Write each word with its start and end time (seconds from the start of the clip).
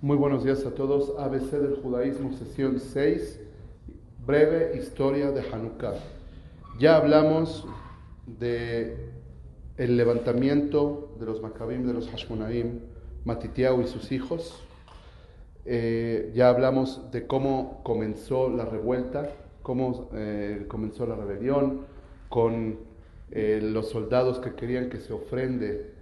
Muy 0.00 0.16
buenos 0.16 0.44
días 0.44 0.64
a 0.64 0.70
todos. 0.70 1.12
ABC 1.18 1.50
del 1.58 1.82
judaísmo, 1.82 2.32
sesión 2.32 2.78
6, 2.78 3.40
breve 4.24 4.76
historia 4.76 5.32
de 5.32 5.40
Hanukkah. 5.40 5.94
Ya 6.78 6.94
hablamos 6.94 7.66
de 8.24 9.10
el 9.76 9.96
levantamiento 9.96 11.16
de 11.18 11.26
los 11.26 11.42
Maccabim, 11.42 11.84
de 11.84 11.94
los 11.94 12.08
Hashmonaim, 12.10 12.78
Matitiao 13.24 13.80
y 13.80 13.88
sus 13.88 14.12
hijos. 14.12 14.62
Eh, 15.64 16.30
ya 16.32 16.48
hablamos 16.48 17.10
de 17.10 17.26
cómo 17.26 17.80
comenzó 17.82 18.50
la 18.50 18.66
revuelta, 18.66 19.28
cómo 19.62 20.10
eh, 20.14 20.64
comenzó 20.68 21.06
la 21.06 21.16
rebelión, 21.16 21.86
con 22.28 22.78
eh, 23.32 23.58
los 23.60 23.88
soldados 23.88 24.38
que 24.38 24.54
querían 24.54 24.90
que 24.90 24.98
se 24.98 25.12
ofrende 25.12 25.92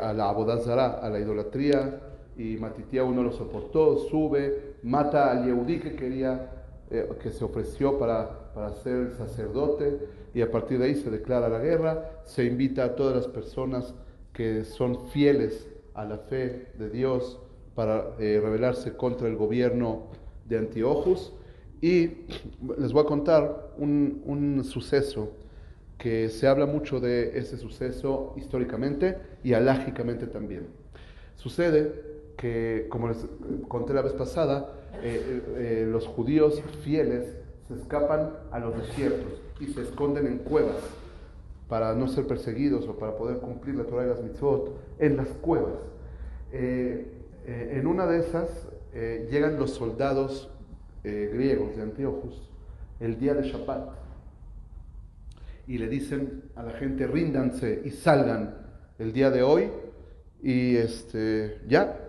a 0.00 0.14
la 0.14 0.30
abodazara, 0.30 1.00
a 1.00 1.10
la 1.10 1.18
idolatría, 1.18 2.11
y 2.36 2.56
Matitiao 2.56 3.10
no 3.12 3.22
lo 3.22 3.32
soportó, 3.32 3.98
sube, 3.98 4.76
mata 4.82 5.30
al 5.30 5.44
Yehudí 5.44 5.78
que 5.78 5.94
quería, 5.94 6.50
que 6.88 7.30
se 7.30 7.44
ofreció 7.44 7.98
para, 7.98 8.52
para 8.54 8.72
ser 8.74 9.12
sacerdote, 9.16 9.98
y 10.34 10.40
a 10.40 10.50
partir 10.50 10.78
de 10.78 10.86
ahí 10.86 10.94
se 10.94 11.10
declara 11.10 11.48
la 11.48 11.58
guerra, 11.58 12.10
se 12.24 12.44
invita 12.44 12.84
a 12.84 12.94
todas 12.94 13.16
las 13.16 13.28
personas 13.28 13.94
que 14.32 14.64
son 14.64 15.08
fieles 15.08 15.68
a 15.94 16.04
la 16.04 16.18
fe 16.18 16.68
de 16.78 16.90
Dios 16.90 17.38
para 17.74 18.14
eh, 18.18 18.40
rebelarse 18.42 18.94
contra 18.94 19.28
el 19.28 19.36
gobierno 19.36 20.08
de 20.48 20.58
Antiochus. 20.58 21.32
Y 21.80 22.10
les 22.78 22.92
voy 22.92 23.02
a 23.02 23.06
contar 23.06 23.72
un, 23.76 24.22
un, 24.24 24.62
suceso 24.64 25.32
que 25.98 26.28
se 26.28 26.46
habla 26.46 26.64
mucho 26.64 27.00
de 27.00 27.36
ese 27.38 27.56
suceso 27.56 28.34
históricamente 28.36 29.18
y 29.42 29.52
alágicamente 29.52 30.26
también. 30.26 30.68
Sucede 31.34 32.21
que, 32.36 32.86
como 32.90 33.08
les 33.08 33.26
conté 33.68 33.94
la 33.94 34.02
vez 34.02 34.12
pasada, 34.12 34.72
eh, 35.02 35.42
eh, 35.56 35.88
los 35.90 36.06
judíos 36.06 36.62
fieles 36.82 37.36
se 37.68 37.74
escapan 37.74 38.30
a 38.50 38.58
los 38.58 38.76
desiertos 38.76 39.40
y 39.60 39.66
se 39.66 39.82
esconden 39.82 40.26
en 40.26 40.38
cuevas 40.38 40.76
para 41.72 41.94
no 41.94 42.06
ser 42.06 42.26
perseguidos 42.26 42.86
o 42.86 42.98
para 42.98 43.16
poder 43.16 43.38
cumplir 43.38 43.76
la 43.76 43.84
Torah 43.84 44.04
y 44.04 44.08
las 44.10 44.22
mitzvot 44.22 44.78
en 44.98 45.16
las 45.16 45.28
cuevas. 45.28 45.78
Eh, 46.52 47.06
eh, 47.46 47.78
en 47.78 47.86
una 47.86 48.06
de 48.06 48.18
esas 48.18 48.68
eh, 48.92 49.26
llegan 49.30 49.58
los 49.58 49.70
soldados 49.70 50.50
griegos 51.02 51.74
de 51.74 51.82
Antiochus 51.82 52.48
el 53.00 53.18
día 53.18 53.34
de 53.34 53.48
Shabbat 53.48 53.88
y 55.66 55.78
le 55.78 55.88
dicen 55.88 56.44
a 56.54 56.62
la 56.62 56.72
gente 56.72 57.06
ríndanse 57.06 57.80
y 57.84 57.90
salgan 57.90 58.54
el 59.00 59.12
día 59.12 59.30
de 59.30 59.42
hoy 59.42 59.70
y 60.42 60.76
este, 60.76 61.62
ya 61.66 62.01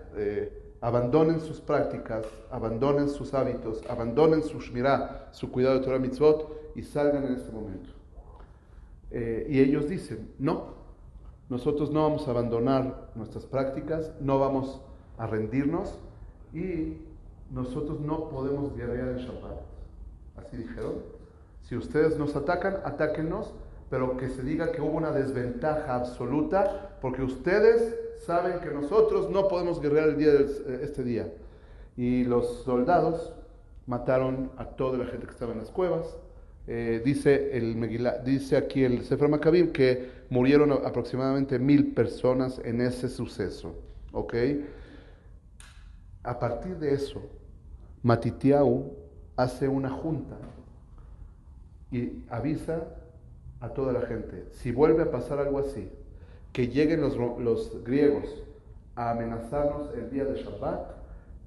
abandonen 0.81 1.39
sus 1.39 1.61
prácticas, 1.61 2.25
abandonen 2.51 3.09
sus 3.09 3.33
hábitos, 3.33 3.81
abandonen 3.89 4.43
su 4.43 4.59
shmirah, 4.59 5.29
su 5.31 5.49
cuidado 5.49 5.79
de 5.79 5.85
Torah 5.85 5.99
mitzvot 5.99 6.73
y 6.75 6.83
salgan 6.83 7.25
en 7.25 7.33
este 7.33 7.51
momento. 7.51 7.89
Eh, 9.11 9.47
y 9.49 9.59
ellos 9.61 9.87
dicen, 9.87 10.29
no, 10.39 10.73
nosotros 11.49 11.91
no 11.91 12.03
vamos 12.03 12.27
a 12.27 12.31
abandonar 12.31 13.11
nuestras 13.15 13.45
prácticas, 13.45 14.11
no 14.19 14.39
vamos 14.39 14.81
a 15.17 15.27
rendirnos 15.27 15.99
y 16.51 16.97
nosotros 17.51 17.99
no 17.99 18.29
podemos 18.29 18.75
guerrear 18.75 19.09
en 19.09 19.17
Shabbat. 19.17 19.61
Así 20.35 20.57
dijeron. 20.57 20.95
Si 21.61 21.77
ustedes 21.77 22.17
nos 22.17 22.35
atacan, 22.35 22.77
atáquennos, 22.83 23.53
pero 23.93 24.17
que 24.17 24.27
se 24.27 24.41
diga 24.41 24.71
que 24.71 24.81
hubo 24.81 24.97
una 24.97 25.11
desventaja 25.11 25.93
absoluta, 25.93 26.97
porque 26.99 27.21
ustedes 27.21 27.95
saben 28.25 28.59
que 28.59 28.71
nosotros 28.71 29.29
no 29.29 29.47
podemos 29.47 29.79
guerrear 29.79 30.09
el 30.09 30.17
día 30.17 30.31
de 30.31 30.83
este 30.83 31.03
día. 31.03 31.31
Y 31.95 32.23
los 32.23 32.63
soldados 32.63 33.35
mataron 33.85 34.49
a 34.57 34.65
toda 34.65 34.97
la 34.97 35.05
gente 35.05 35.27
que 35.27 35.31
estaba 35.31 35.51
en 35.51 35.59
las 35.59 35.69
cuevas, 35.69 36.17
eh, 36.65 37.03
dice, 37.05 37.55
el 37.55 38.23
dice 38.25 38.57
aquí 38.57 38.83
el 38.83 39.03
Sefer 39.03 39.29
Maccabim 39.29 39.71
que 39.71 40.09
murieron 40.31 40.71
aproximadamente 40.71 41.59
mil 41.59 41.93
personas 41.93 42.59
en 42.65 42.81
ese 42.81 43.07
suceso. 43.07 43.75
¿Ok? 44.11 44.33
A 46.23 46.39
partir 46.39 46.79
de 46.79 46.95
eso, 46.95 47.21
Matitiau 48.01 48.91
hace 49.35 49.67
una 49.67 49.91
junta 49.91 50.39
y 51.91 52.23
avisa 52.31 52.87
a 53.63 53.69
toda 53.69 53.93
la 53.93 54.01
gente, 54.01 54.45
si 54.51 54.73
vuelve 54.73 55.03
a 55.03 55.09
pasar 55.09 55.39
algo 55.39 55.57
así, 55.57 55.89
que 56.51 56.67
lleguen 56.67 56.99
los, 56.99 57.15
los 57.15 57.81
griegos 57.85 58.43
a 58.93 59.11
amenazarnos 59.11 59.89
el 59.95 60.09
día 60.09 60.25
de 60.25 60.43
Shabbat, 60.43 60.91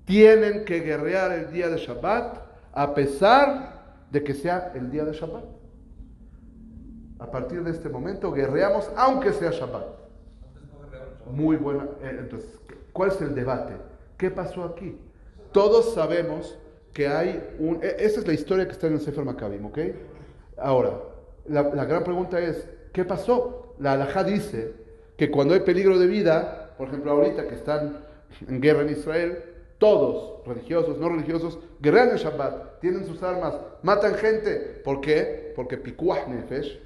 tienen 0.06 0.64
que 0.64 0.80
guerrear 0.80 1.30
el 1.32 1.52
día 1.52 1.68
de 1.68 1.76
Shabbat 1.76 2.38
a 2.72 2.94
pesar 2.94 4.06
de 4.10 4.24
que 4.24 4.32
sea 4.32 4.72
el 4.74 4.90
día 4.90 5.04
de 5.04 5.12
Shabbat. 5.12 5.44
A 7.18 7.30
partir 7.30 7.62
de 7.62 7.70
este 7.70 7.90
momento 7.90 8.32
guerreamos 8.32 8.90
aunque 8.96 9.34
sea 9.34 9.50
Shabbat. 9.50 9.84
Muy 11.30 11.56
buena. 11.56 11.84
Eh, 12.00 12.16
entonces, 12.18 12.58
¿cuál 12.94 13.10
es 13.10 13.20
el 13.20 13.34
debate? 13.34 13.74
¿Qué 14.16 14.30
pasó 14.30 14.64
aquí? 14.64 14.98
Todos 15.52 15.92
sabemos 15.92 16.58
que 16.94 17.08
hay 17.08 17.46
un... 17.58 17.78
E, 17.82 17.96
esa 17.98 18.20
es 18.20 18.26
la 18.26 18.32
historia 18.32 18.64
que 18.64 18.72
está 18.72 18.86
en 18.86 18.94
el 18.94 19.00
Sefer 19.00 19.22
Maccabim, 19.22 19.66
¿ok? 19.66 19.78
Ahora, 20.56 20.92
la, 21.48 21.84
gran 21.84 22.04
pregunta 22.04 22.40
es, 22.40 22.68
¿qué 22.92 23.04
pasó? 23.04 23.74
La 23.78 23.92
halajá 23.92 24.24
dice 24.24 24.74
que 25.16 25.30
cuando 25.30 25.54
hay 25.54 25.60
peligro 25.60 25.98
de 25.98 26.06
vida, 26.06 26.74
por 26.76 26.88
ejemplo 26.88 27.12
ahorita 27.12 27.46
que 27.48 27.54
están 27.54 27.98
en 28.46 28.60
guerra 28.60 28.82
en 28.82 28.90
Israel, 28.90 29.42
todos, 29.78 30.46
religiosos, 30.46 30.98
no 30.98 31.08
religiosos, 31.08 31.58
guerrean 31.80 32.10
el 32.10 32.16
Shabbat, 32.16 32.80
tienen 32.80 33.06
sus 33.06 33.22
armas, 33.22 33.54
matan 33.82 34.14
gente. 34.14 34.80
¿Por 34.84 35.00
qué? 35.00 35.52
Porque 35.54 35.76
pikuah 35.76 36.26
nefesh, 36.26 36.80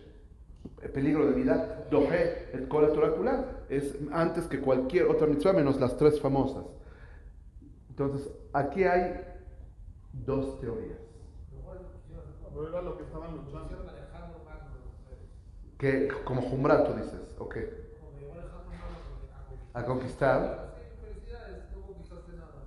el 0.82 0.91
peligro 0.91 1.27
de 1.27 1.32
vida, 1.32 1.87
dohe 1.91 2.48
el 2.53 2.69
Torah 2.69 3.44
es 3.69 3.97
antes 4.12 4.47
que 4.47 4.60
cualquier 4.60 5.06
otra 5.06 5.27
mitzvah 5.27 5.53
menos 5.53 5.81
las 5.81 5.97
tres 5.97 6.21
famosas. 6.21 6.65
Entonces, 7.88 8.31
aquí 8.53 8.84
hay 8.84 9.21
dos 10.12 10.59
teorías. 10.60 10.98
Que 12.98 14.00
como 16.25 16.43
Jumbrato 16.43 16.95
dices, 16.95 17.35
ok. 17.39 17.57
A 19.73 19.85
conquistar. 19.85 20.75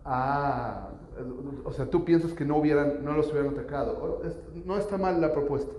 Ah, 0.06 0.90
o 1.64 1.72
sea, 1.72 1.86
tú 1.86 2.04
piensas 2.04 2.34
que 2.34 2.46
no, 2.46 2.58
hubieran, 2.58 3.04
no 3.04 3.14
los 3.14 3.32
hubieran 3.32 3.54
atacado. 3.54 4.22
No 4.66 4.78
está 4.78 4.98
mal 4.98 5.22
la 5.22 5.32
propuesta. 5.32 5.74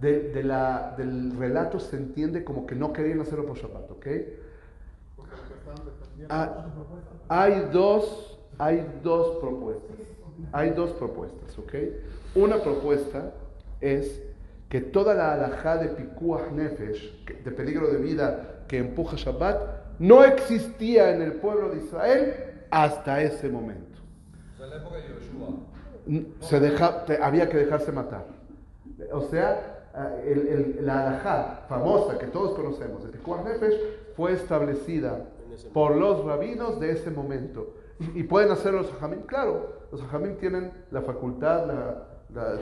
De, 0.00 0.30
del 0.30 1.36
relato 1.36 1.78
se 1.78 1.96
entiende 1.96 2.42
como 2.42 2.66
que 2.66 2.74
no 2.74 2.92
querían 2.92 3.20
hacerlo 3.20 3.44
por 3.46 3.58
Shabbat, 3.58 3.90
¿ok? 3.90 4.06
Ah, 6.30 6.66
hay, 7.28 7.68
dos, 7.72 8.38
hay 8.58 9.00
dos 9.02 9.36
propuestas. 9.36 9.96
Hay 10.52 10.70
dos 10.70 10.90
propuestas, 10.92 11.58
¿ok? 11.58 11.74
Una 12.34 12.62
propuesta 12.62 13.34
es 13.80 14.22
que 14.70 14.80
toda 14.80 15.14
la 15.14 15.34
alajá 15.34 15.76
de 15.78 15.88
pikuach 15.88 16.52
nefesh, 16.52 17.24
de 17.44 17.50
peligro 17.50 17.88
de 17.88 17.98
vida 17.98 18.62
que 18.68 18.78
empuja 18.78 19.16
Shabbat, 19.16 19.98
no 19.98 20.24
existía 20.24 21.10
en 21.12 21.22
el 21.22 21.32
pueblo 21.32 21.70
de 21.70 21.78
Israel 21.78 22.34
hasta 22.70 23.20
ese 23.20 23.48
momento. 23.48 23.98
Se 26.40 26.60
deja, 26.60 27.04
había 27.20 27.48
que 27.48 27.58
dejarse 27.58 27.90
matar. 27.90 28.24
O 29.12 29.22
sea, 29.22 29.80
eh, 30.24 30.78
la 30.82 31.08
alajá 31.08 31.64
famosa 31.68 32.16
que 32.16 32.26
todos 32.26 32.54
conocemos 32.54 33.04
de 33.04 33.10
Pikuach 33.10 33.44
Nefesh 33.44 33.76
fue 34.16 34.32
establecida 34.32 35.26
por 35.72 35.96
los 35.96 36.24
rabinos 36.24 36.78
de 36.78 36.92
ese 36.92 37.10
momento. 37.10 37.74
Y, 38.14 38.22
pueden 38.22 38.50
hacerlo 38.50 38.82
los 38.82 38.92
hajamim, 38.92 39.22
claro, 39.22 39.80
los 39.90 40.00
hajamim 40.00 40.36
tienen 40.36 40.72
la 40.90 41.02
facultad, 41.02 41.68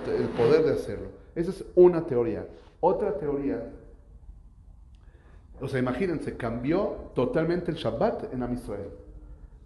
el 0.06 0.28
poder 0.31 0.64
de 0.64 0.72
hacerlo. 0.72 1.08
Esa 1.38 1.52
es 1.52 1.64
una 1.76 2.05
teoría. 2.05 2.44
Otra 2.81 3.17
teoría, 3.17 3.62
o 5.61 5.69
sea, 5.69 5.79
imagínense, 5.79 6.37
cambió 6.37 7.12
totalmente 7.14 7.70
el 7.70 7.76
Shabbat 7.76 8.35
en 8.35 8.43
Am 8.43 8.56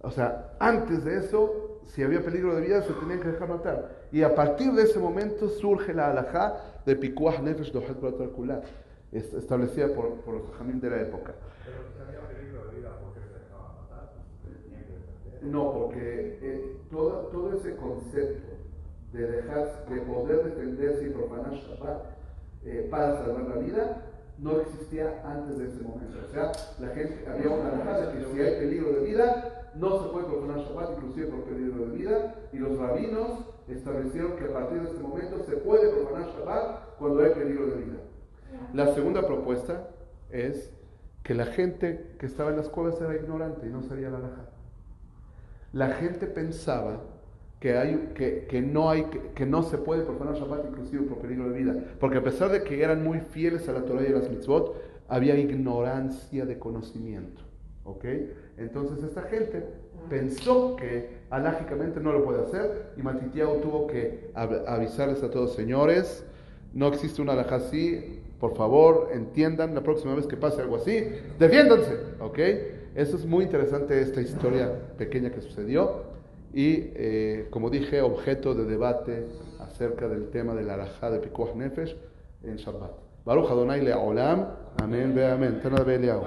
o 0.03 0.11
sea, 0.11 0.53
antes 0.59 1.03
de 1.05 1.17
eso, 1.17 1.81
si 1.87 2.03
había 2.03 2.23
peligro 2.23 2.55
de 2.57 2.61
vida, 2.61 2.83
se 2.83 2.93
tenían 2.93 3.21
que 3.21 3.29
dejar 3.29 3.49
matar. 3.49 4.07
Y 4.13 4.23
a 4.23 4.35
partir 4.35 4.73
de 4.73 4.83
ese 4.83 4.99
momento 4.99 5.49
surge 5.49 5.95
la 5.95 6.11
alajá 6.11 6.57
de 6.85 6.95
Pikuach 6.95 7.41
Nefesh 7.41 7.73
Dohet 7.73 8.33
Kula, 8.33 8.61
establecida 9.11 9.95
por, 9.95 10.17
por 10.21 10.35
los 10.35 10.43
jamín 10.59 10.79
de 10.79 10.91
la 10.91 11.01
época. 11.01 11.33
No, 15.41 15.73
porque 15.73 16.39
eh, 16.43 16.77
todo, 16.91 17.29
todo 17.29 17.57
ese 17.57 17.75
concepto 17.77 18.62
de 19.12 19.26
dejar, 19.26 19.87
de 19.88 20.00
poder 20.03 20.44
defenderse 20.44 21.06
y 21.06 21.11
profanar 21.11 21.53
Shabbat 21.53 22.03
eh, 22.64 22.88
para 22.91 23.19
salvar 23.19 23.49
la 23.49 23.56
vida, 23.56 24.03
no 24.38 24.61
existía 24.61 25.23
antes 25.25 25.59
de 25.59 25.69
ese 25.69 25.82
momento. 25.82 26.19
O 26.25 26.32
sea, 26.32 26.53
la 26.81 26.88
gente, 26.94 27.26
había 27.29 27.50
una 27.50 27.99
de 27.99 28.19
que 28.19 28.25
si 28.32 28.41
hay 28.41 28.61
peligro 28.61 28.93
de 28.93 29.00
vida, 29.00 29.70
no 29.75 30.03
se 30.03 30.09
puede 30.09 30.26
profanar 30.26 30.59
Shabbat, 30.61 30.91
inclusive 30.97 31.26
por 31.26 31.44
peligro 31.44 31.87
de 31.87 31.97
vida, 31.97 32.35
y 32.53 32.59
los 32.59 32.79
rabinos 32.79 33.47
establecieron 33.69 34.37
que 34.37 34.44
a 34.44 34.53
partir 34.53 34.81
de 34.81 34.88
este 34.88 35.03
momento 35.03 35.44
se 35.44 35.56
puede 35.56 35.91
profanar 35.91 36.29
Shabbat 36.29 36.97
cuando 36.99 37.23
hay 37.23 37.31
peligro 37.32 37.67
de 37.67 37.76
vida. 37.76 37.99
La 38.73 38.94
segunda 38.94 39.26
propuesta 39.26 39.88
es 40.31 40.73
que 41.23 41.35
la 41.35 41.47
gente 41.47 42.17
que 42.19 42.26
estaba 42.26 42.50
en 42.50 42.56
las 42.56 42.69
cuevas 42.69 43.00
era 43.00 43.14
ignorante 43.14 43.67
y 43.67 43.70
no 43.70 43.82
sabía 43.82 44.11
la 44.11 44.19
alhaja. 44.19 44.49
La 45.73 45.88
gente 45.91 46.26
pensaba 46.26 47.00
que, 47.62 47.76
hay, 47.79 48.11
que, 48.17 48.47
que 48.49 48.61
no 48.61 48.91
hay, 48.91 49.06
que, 49.37 49.47
no 49.47 49.62
se 49.62 49.79
puede 49.79 50.03
profanar 50.03 50.35
Shabbat 50.35 50.67
inclusive 50.69 51.05
por 51.05 51.19
peligro 51.19 51.49
de 51.49 51.56
vida. 51.56 51.76
Porque 52.00 52.19
a 52.19 52.23
pesar 52.25 52.50
de 52.50 52.64
que 52.64 52.82
eran 52.82 53.05
muy 53.05 53.20
fieles 53.20 53.69
a 53.69 53.73
la 53.73 53.82
Torah 53.85 54.03
y 54.03 54.06
a 54.11 54.17
las 54.17 54.29
mitzvot, 54.29 54.75
había 55.06 55.37
ignorancia 55.38 56.44
de 56.44 56.59
conocimiento. 56.59 57.41
¿Ok? 57.85 58.05
Entonces 58.59 59.05
esta 59.05 59.23
gente 59.23 59.62
pensó 60.11 60.75
que 60.75 61.19
alágicamente 61.31 62.00
no 62.00 62.11
lo 62.12 62.25
puede 62.25 62.43
hacer 62.43 62.91
y 62.97 63.03
Matitiao 63.03 63.59
tuvo 63.59 63.87
que 63.87 64.32
av- 64.35 64.64
avisarles 64.67 65.23
a 65.23 65.31
todos, 65.31 65.55
señores, 65.55 66.26
no 66.75 66.88
existe 66.88 67.23
una 67.23 67.35
alhaja 67.35 67.56
así, 67.56 68.20
por 68.41 68.56
favor, 68.56 69.11
entiendan 69.14 69.73
la 69.76 69.82
próxima 69.82 70.17
vez 70.17 70.26
que 70.26 70.37
pase 70.37 70.62
algo 70.62 70.76
así, 70.76 71.05
defiéndanse, 71.38 71.93
¿ok? 72.19 72.38
Eso 72.97 73.17
es 73.17 73.25
muy 73.25 73.44
interesante 73.44 74.00
esta 74.00 74.20
historia 74.20 74.73
pequeña 74.99 75.31
que 75.31 75.41
sucedió 75.41 76.11
y, 76.52 76.93
eh, 76.94 77.49
como 77.50 77.70
dije, 77.70 78.02
objeto 78.02 78.54
de 78.54 78.64
debate 78.64 79.26
acerca 79.60 80.08
del 80.08 80.31
tema 80.31 80.54
de 80.54 80.64
la 80.64 80.75
alhaja 80.75 81.10
de 81.10 81.19
Pikuach 81.19 81.54
Nefesh 81.54 81.96
en 82.43 82.56
Shabbat. 82.56 82.93
Baruch 83.25 83.50
Adonai 83.50 83.81
Le'olam, 83.81 84.49
amén 84.82 85.14
ve 85.14 85.31
amén. 85.31 85.60
Tena 85.62 85.82
de 85.84 85.94
Eliyahu. 85.94 86.25